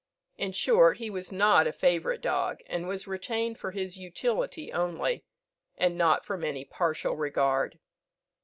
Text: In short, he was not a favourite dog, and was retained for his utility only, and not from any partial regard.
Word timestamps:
In 0.35 0.51
short, 0.51 0.97
he 0.97 1.11
was 1.11 1.31
not 1.31 1.67
a 1.67 1.71
favourite 1.71 2.21
dog, 2.21 2.61
and 2.65 2.87
was 2.87 3.05
retained 3.05 3.59
for 3.59 3.69
his 3.69 3.97
utility 3.97 4.73
only, 4.73 5.23
and 5.77 5.95
not 5.95 6.25
from 6.25 6.43
any 6.43 6.65
partial 6.65 7.15
regard. 7.15 7.77